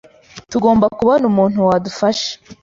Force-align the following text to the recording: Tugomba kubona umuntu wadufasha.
Tugomba 0.51 0.85
kubona 0.97 1.23
umuntu 1.31 1.57
wadufasha. 1.67 2.31